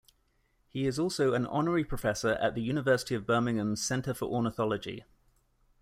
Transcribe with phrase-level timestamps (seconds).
[0.67, 5.05] He is also an honorary Professor at the University of Birmingham's Centre for Ornithology.